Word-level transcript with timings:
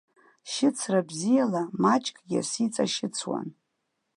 Шьыцра 0.51 1.01
бзиала, 1.07 1.63
маҷкгьы 1.83 2.39
сиҵашьыцуан. 2.49 3.47